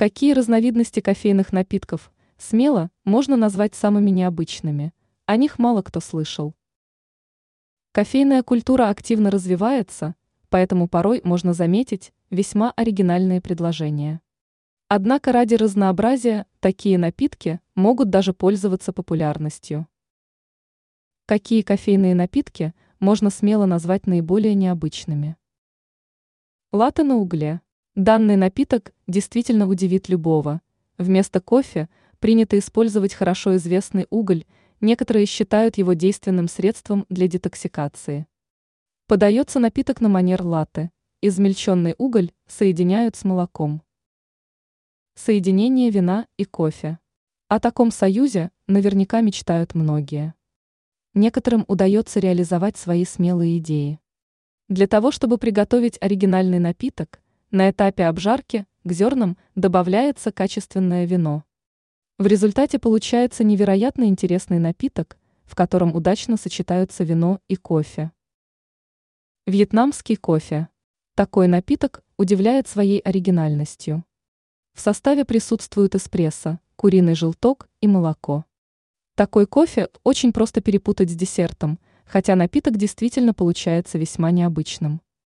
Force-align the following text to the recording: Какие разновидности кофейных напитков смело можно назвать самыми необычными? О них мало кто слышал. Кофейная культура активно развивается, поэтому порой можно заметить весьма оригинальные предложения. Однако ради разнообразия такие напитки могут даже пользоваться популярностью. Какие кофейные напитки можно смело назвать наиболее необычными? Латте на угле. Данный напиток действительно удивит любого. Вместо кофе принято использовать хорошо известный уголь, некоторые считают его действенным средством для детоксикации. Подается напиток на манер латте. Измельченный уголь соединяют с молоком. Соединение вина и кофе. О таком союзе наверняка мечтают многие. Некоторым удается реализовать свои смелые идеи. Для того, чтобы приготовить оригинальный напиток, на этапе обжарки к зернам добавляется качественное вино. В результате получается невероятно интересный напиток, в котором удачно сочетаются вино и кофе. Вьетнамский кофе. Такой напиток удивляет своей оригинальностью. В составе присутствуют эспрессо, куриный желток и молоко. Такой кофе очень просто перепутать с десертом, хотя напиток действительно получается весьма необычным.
Какие 0.00 0.32
разновидности 0.32 1.00
кофейных 1.00 1.52
напитков 1.52 2.10
смело 2.38 2.90
можно 3.04 3.36
назвать 3.36 3.74
самыми 3.74 4.08
необычными? 4.08 4.94
О 5.26 5.36
них 5.36 5.58
мало 5.58 5.82
кто 5.82 6.00
слышал. 6.00 6.54
Кофейная 7.92 8.42
культура 8.42 8.88
активно 8.88 9.30
развивается, 9.30 10.14
поэтому 10.48 10.88
порой 10.88 11.20
можно 11.22 11.52
заметить 11.52 12.14
весьма 12.30 12.70
оригинальные 12.76 13.42
предложения. 13.42 14.22
Однако 14.88 15.32
ради 15.32 15.56
разнообразия 15.56 16.46
такие 16.60 16.96
напитки 16.96 17.60
могут 17.74 18.08
даже 18.08 18.32
пользоваться 18.32 18.94
популярностью. 18.94 19.86
Какие 21.26 21.60
кофейные 21.60 22.14
напитки 22.14 22.72
можно 23.00 23.28
смело 23.28 23.66
назвать 23.66 24.06
наиболее 24.06 24.54
необычными? 24.54 25.36
Латте 26.72 27.02
на 27.02 27.16
угле. 27.16 27.60
Данный 28.00 28.36
напиток 28.36 28.94
действительно 29.06 29.68
удивит 29.68 30.08
любого. 30.08 30.62
Вместо 30.96 31.38
кофе 31.42 31.90
принято 32.18 32.58
использовать 32.58 33.12
хорошо 33.12 33.56
известный 33.56 34.06
уголь, 34.08 34.46
некоторые 34.80 35.26
считают 35.26 35.76
его 35.76 35.92
действенным 35.92 36.48
средством 36.48 37.04
для 37.10 37.28
детоксикации. 37.28 38.26
Подается 39.06 39.60
напиток 39.60 40.00
на 40.00 40.08
манер 40.08 40.42
латте. 40.42 40.90
Измельченный 41.20 41.94
уголь 41.98 42.32
соединяют 42.46 43.16
с 43.16 43.24
молоком. 43.24 43.82
Соединение 45.14 45.90
вина 45.90 46.26
и 46.38 46.46
кофе. 46.46 46.98
О 47.48 47.60
таком 47.60 47.90
союзе 47.90 48.50
наверняка 48.66 49.20
мечтают 49.20 49.74
многие. 49.74 50.32
Некоторым 51.12 51.66
удается 51.68 52.18
реализовать 52.18 52.78
свои 52.78 53.04
смелые 53.04 53.58
идеи. 53.58 54.00
Для 54.70 54.86
того, 54.86 55.10
чтобы 55.10 55.36
приготовить 55.36 55.98
оригинальный 56.00 56.60
напиток, 56.60 57.20
на 57.50 57.70
этапе 57.70 58.04
обжарки 58.04 58.64
к 58.84 58.92
зернам 58.92 59.36
добавляется 59.56 60.30
качественное 60.30 61.04
вино. 61.04 61.44
В 62.16 62.26
результате 62.26 62.78
получается 62.78 63.42
невероятно 63.42 64.04
интересный 64.04 64.60
напиток, 64.60 65.18
в 65.44 65.56
котором 65.56 65.94
удачно 65.94 66.36
сочетаются 66.36 67.02
вино 67.02 67.40
и 67.48 67.56
кофе. 67.56 68.12
Вьетнамский 69.46 70.14
кофе. 70.14 70.68
Такой 71.16 71.48
напиток 71.48 72.04
удивляет 72.16 72.68
своей 72.68 73.00
оригинальностью. 73.00 74.04
В 74.74 74.80
составе 74.80 75.24
присутствуют 75.24 75.96
эспрессо, 75.96 76.60
куриный 76.76 77.14
желток 77.16 77.68
и 77.80 77.88
молоко. 77.88 78.44
Такой 79.16 79.46
кофе 79.46 79.88
очень 80.04 80.32
просто 80.32 80.60
перепутать 80.60 81.10
с 81.10 81.14
десертом, 81.14 81.80
хотя 82.04 82.36
напиток 82.36 82.76
действительно 82.76 83.34
получается 83.34 83.98
весьма 83.98 84.30
необычным. 84.30 85.00